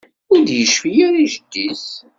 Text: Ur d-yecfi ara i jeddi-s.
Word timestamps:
Ur 0.31 0.39
d-yecfi 0.47 0.91
ara 1.07 1.19
i 1.25 1.27
jeddi-s. 1.33 1.85